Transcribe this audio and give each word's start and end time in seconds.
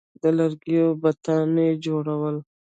د 0.21 0.23
لرګیو 0.37 0.87
بتان 1.01 1.49
یې 1.65 1.69
جوړول 1.85 2.37